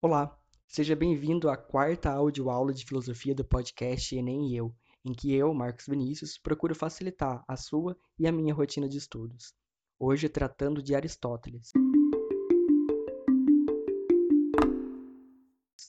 Olá, 0.00 0.38
seja 0.68 0.94
bem-vindo 0.94 1.50
à 1.50 1.56
quarta 1.56 2.08
audioaula 2.08 2.72
de 2.72 2.84
filosofia 2.84 3.34
do 3.34 3.44
podcast 3.44 4.14
Enem 4.14 4.52
e 4.52 4.56
Eu, 4.56 4.72
em 5.04 5.12
que 5.12 5.34
eu, 5.34 5.52
Marcos 5.52 5.86
Vinícius, 5.88 6.38
procuro 6.38 6.72
facilitar 6.72 7.44
a 7.48 7.56
sua 7.56 7.98
e 8.16 8.24
a 8.24 8.30
minha 8.30 8.54
rotina 8.54 8.88
de 8.88 8.96
estudos. 8.96 9.52
Hoje 9.98 10.28
tratando 10.28 10.80
de 10.80 10.94
Aristóteles. 10.94 11.72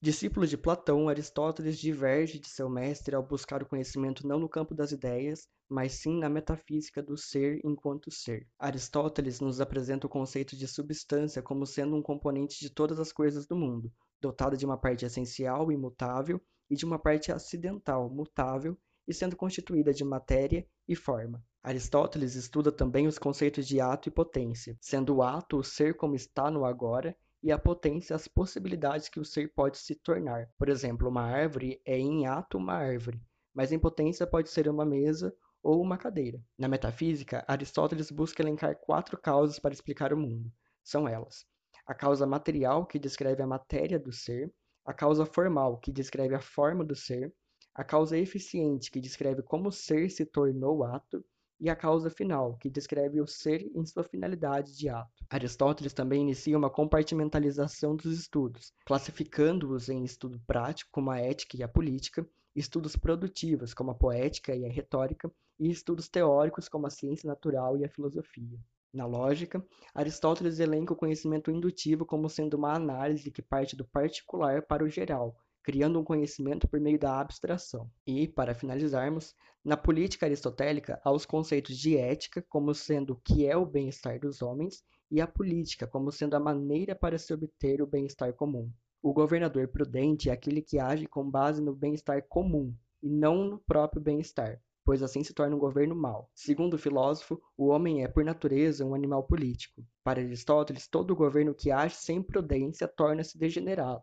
Discípulo 0.01 0.47
de 0.47 0.57
Platão, 0.57 1.09
Aristóteles 1.09 1.77
diverge 1.77 2.39
de 2.39 2.47
seu 2.47 2.69
mestre 2.69 3.13
ao 3.13 3.21
buscar 3.21 3.61
o 3.61 3.65
conhecimento 3.65 4.25
não 4.25 4.39
no 4.39 4.47
campo 4.47 4.73
das 4.73 4.93
ideias, 4.93 5.45
mas 5.67 5.91
sim 5.91 6.17
na 6.17 6.29
metafísica 6.29 7.03
do 7.03 7.17
ser 7.17 7.59
enquanto 7.65 8.09
ser. 8.09 8.47
Aristóteles 8.57 9.41
nos 9.41 9.59
apresenta 9.59 10.07
o 10.07 10.09
conceito 10.09 10.55
de 10.55 10.69
substância 10.69 11.41
como 11.41 11.65
sendo 11.65 11.97
um 11.97 12.01
componente 12.01 12.61
de 12.61 12.69
todas 12.69 12.97
as 12.97 13.11
coisas 13.11 13.45
do 13.45 13.57
mundo, 13.57 13.91
dotada 14.21 14.55
de 14.55 14.65
uma 14.65 14.77
parte 14.77 15.03
essencial, 15.03 15.69
imutável, 15.69 16.41
e 16.69 16.77
de 16.77 16.85
uma 16.85 16.97
parte 16.97 17.29
acidental, 17.29 18.09
mutável, 18.09 18.77
e 19.05 19.13
sendo 19.13 19.35
constituída 19.35 19.93
de 19.93 20.05
matéria 20.05 20.65
e 20.87 20.95
forma. 20.95 21.43
Aristóteles 21.61 22.35
estuda 22.35 22.71
também 22.71 23.05
os 23.05 23.19
conceitos 23.19 23.67
de 23.67 23.81
ato 23.81 24.07
e 24.07 24.11
potência, 24.13 24.77
sendo 24.79 25.15
o 25.15 25.21
ato 25.21 25.57
o 25.57 25.63
ser 25.63 25.97
como 25.97 26.15
está 26.15 26.49
no 26.49 26.63
agora 26.63 27.17
e 27.41 27.51
a 27.51 27.57
potência 27.57 28.15
as 28.15 28.27
possibilidades 28.27 29.07
que 29.07 29.19
o 29.19 29.25
ser 29.25 29.53
pode 29.53 29.77
se 29.77 29.95
tornar. 29.95 30.49
Por 30.57 30.69
exemplo, 30.69 31.07
uma 31.07 31.23
árvore 31.23 31.81
é 31.85 31.97
em 31.97 32.27
ato 32.27 32.57
uma 32.57 32.73
árvore, 32.73 33.21
mas 33.53 33.71
em 33.71 33.79
potência 33.79 34.27
pode 34.27 34.49
ser 34.49 34.67
uma 34.67 34.85
mesa 34.85 35.33
ou 35.63 35.81
uma 35.81 35.97
cadeira. 35.97 36.41
Na 36.57 36.67
metafísica, 36.67 37.43
Aristóteles 37.47 38.11
busca 38.11 38.41
elencar 38.41 38.75
quatro 38.75 39.17
causas 39.17 39.59
para 39.59 39.73
explicar 39.73 40.13
o 40.13 40.17
mundo. 40.17 40.51
São 40.83 41.07
elas: 41.07 41.45
a 41.85 41.93
causa 41.93 42.25
material, 42.25 42.85
que 42.85 42.99
descreve 42.99 43.41
a 43.41 43.47
matéria 43.47 43.99
do 43.99 44.11
ser, 44.11 44.53
a 44.85 44.93
causa 44.93 45.25
formal, 45.25 45.77
que 45.77 45.91
descreve 45.91 46.35
a 46.35 46.41
forma 46.41 46.83
do 46.83 46.95
ser, 46.95 47.33
a 47.75 47.83
causa 47.83 48.17
eficiente, 48.17 48.91
que 48.91 48.99
descreve 48.99 49.41
como 49.41 49.69
o 49.69 49.71
ser 49.71 50.09
se 50.09 50.25
tornou 50.25 50.83
ato, 50.83 51.23
e 51.59 51.69
a 51.69 51.75
causa 51.75 52.09
final, 52.09 52.57
que 52.57 52.69
descreve 52.69 53.19
o 53.19 53.27
ser 53.27 53.69
em 53.75 53.85
sua 53.85 54.03
finalidade 54.03 54.77
de 54.77 54.87
ato. 54.87 55.25
Aristóteles 55.29 55.93
também 55.93 56.21
inicia 56.21 56.57
uma 56.57 56.69
compartimentalização 56.69 57.95
dos 57.95 58.17
estudos, 58.17 58.73
classificando-os 58.85 59.89
em 59.89 60.03
estudo 60.03 60.39
prático, 60.47 60.89
como 60.91 61.11
a 61.11 61.19
ética 61.19 61.57
e 61.57 61.63
a 61.63 61.67
política, 61.67 62.27
estudos 62.55 62.95
produtivos, 62.95 63.73
como 63.73 63.91
a 63.91 63.95
poética 63.95 64.55
e 64.55 64.65
a 64.65 64.71
retórica, 64.71 65.31
e 65.59 65.69
estudos 65.69 66.07
teóricos, 66.07 66.69
como 66.69 66.87
a 66.87 66.89
ciência 66.89 67.27
natural 67.27 67.77
e 67.77 67.83
a 67.83 67.89
filosofia. 67.89 68.57
Na 68.91 69.05
lógica, 69.05 69.63
Aristóteles 69.93 70.59
elenca 70.59 70.93
o 70.93 70.95
conhecimento 70.95 71.51
indutivo 71.51 72.05
como 72.05 72.27
sendo 72.27 72.55
uma 72.55 72.73
análise 72.73 73.29
que 73.29 73.41
parte 73.41 73.75
do 73.75 73.85
particular 73.85 74.63
para 74.63 74.83
o 74.83 74.89
geral, 74.89 75.37
criando 75.63 75.99
um 75.99 76.03
conhecimento 76.03 76.67
por 76.67 76.79
meio 76.79 76.99
da 76.99 77.19
abstração. 77.19 77.89
E, 78.05 78.27
para 78.27 78.55
finalizarmos, 78.55 79.35
na 79.63 79.75
política 79.75 80.25
aristotélica 80.25 80.99
há 81.03 81.11
os 81.11 81.25
conceitos 81.25 81.77
de 81.77 81.97
ética 81.97 82.43
como 82.47 82.73
sendo 82.73 83.13
o 83.13 83.21
que 83.23 83.45
é 83.45 83.55
o 83.55 83.65
bem-estar 83.65 84.19
dos 84.19 84.41
homens 84.41 84.83
e 85.11 85.19
a 85.19 85.27
política 85.27 85.87
como 85.87 86.11
sendo 86.11 86.35
a 86.35 86.39
maneira 86.39 86.95
para 86.95 87.17
se 87.17 87.33
obter 87.33 87.81
o 87.81 87.87
bem-estar 87.87 88.33
comum. 88.33 88.71
O 89.01 89.13
governador 89.13 89.67
prudente 89.67 90.29
é 90.29 90.33
aquele 90.33 90.61
que 90.61 90.77
age 90.77 91.07
com 91.07 91.29
base 91.29 91.61
no 91.61 91.73
bem-estar 91.73 92.23
comum 92.27 92.73
e 93.01 93.09
não 93.09 93.45
no 93.45 93.59
próprio 93.59 94.01
bem-estar, 94.01 94.61
pois 94.83 95.01
assim 95.01 95.23
se 95.23 95.33
torna 95.33 95.55
um 95.55 95.59
governo 95.59 95.95
mau. 95.95 96.29
Segundo 96.35 96.73
o 96.73 96.77
filósofo, 96.79 97.41
o 97.57 97.67
homem 97.67 98.03
é, 98.03 98.07
por 98.07 98.25
natureza, 98.25 98.85
um 98.85 98.93
animal 98.93 99.23
político. 99.23 99.85
Para 100.03 100.19
Aristóteles, 100.19 100.87
todo 100.87 101.15
governo 101.15 101.55
que 101.55 101.71
age 101.71 101.95
sem 101.95 102.21
prudência 102.21 102.87
torna-se 102.87 103.37
degenerado. 103.37 104.01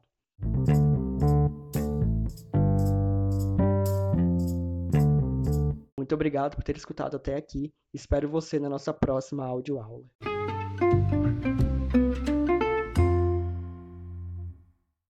Muito 6.07 6.15
obrigado 6.15 6.55
por 6.55 6.63
ter 6.63 6.77
escutado 6.77 7.17
até 7.17 7.35
aqui. 7.35 7.75
Espero 7.93 8.29
você 8.29 8.61
na 8.61 8.69
nossa 8.69 8.95
próxima 8.95 9.45
audioaula. 9.45 10.05